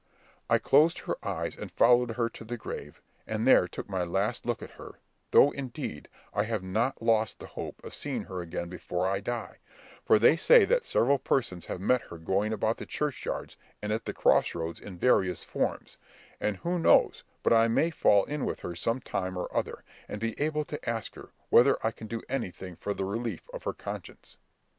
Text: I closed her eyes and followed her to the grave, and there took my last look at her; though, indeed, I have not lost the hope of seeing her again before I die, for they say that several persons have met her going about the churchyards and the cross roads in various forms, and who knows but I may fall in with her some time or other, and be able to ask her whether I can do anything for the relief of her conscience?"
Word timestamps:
I 0.49 0.57
closed 0.57 0.97
her 1.01 1.15
eyes 1.23 1.55
and 1.55 1.71
followed 1.71 2.15
her 2.15 2.27
to 2.27 2.43
the 2.43 2.57
grave, 2.57 3.03
and 3.27 3.45
there 3.47 3.67
took 3.67 3.87
my 3.87 4.03
last 4.03 4.47
look 4.47 4.63
at 4.63 4.71
her; 4.71 4.93
though, 5.29 5.51
indeed, 5.51 6.09
I 6.33 6.45
have 6.45 6.63
not 6.63 7.03
lost 7.03 7.37
the 7.37 7.45
hope 7.45 7.79
of 7.83 7.93
seeing 7.93 8.23
her 8.23 8.41
again 8.41 8.67
before 8.67 9.05
I 9.05 9.19
die, 9.19 9.59
for 10.03 10.17
they 10.17 10.35
say 10.37 10.65
that 10.65 10.85
several 10.87 11.19
persons 11.19 11.65
have 11.67 11.79
met 11.79 12.01
her 12.01 12.17
going 12.17 12.51
about 12.51 12.77
the 12.77 12.87
churchyards 12.87 13.57
and 13.79 13.91
the 13.91 14.11
cross 14.11 14.55
roads 14.55 14.79
in 14.79 14.97
various 14.97 15.43
forms, 15.43 15.99
and 16.39 16.57
who 16.57 16.79
knows 16.79 17.23
but 17.43 17.53
I 17.53 17.67
may 17.67 17.91
fall 17.91 18.23
in 18.25 18.43
with 18.43 18.61
her 18.61 18.73
some 18.75 19.01
time 19.01 19.37
or 19.37 19.55
other, 19.55 19.83
and 20.09 20.19
be 20.19 20.33
able 20.41 20.65
to 20.65 20.89
ask 20.89 21.13
her 21.13 21.29
whether 21.51 21.77
I 21.85 21.91
can 21.91 22.07
do 22.07 22.23
anything 22.27 22.75
for 22.75 22.95
the 22.95 23.05
relief 23.05 23.47
of 23.53 23.65
her 23.65 23.73
conscience?" 23.73 24.37